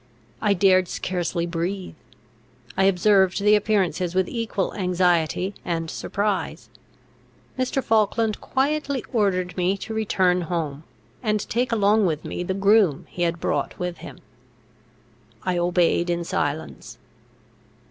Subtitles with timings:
[0.41, 1.93] I dared scarcely breathe;
[2.75, 6.69] I observed the appearances with equal anxiety and surprise.
[7.55, 7.83] Mr.
[7.83, 10.85] Falkland quietly ordered me to return home,
[11.21, 14.17] and take along with me the groom he had brought with him.
[15.43, 16.97] I obeyed in silence.